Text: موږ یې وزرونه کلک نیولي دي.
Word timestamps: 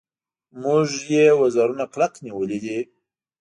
موږ 0.61 0.87
یې 1.13 1.25
وزرونه 1.41 1.85
کلک 1.93 2.13
نیولي 2.25 2.57
دي. 2.63 2.77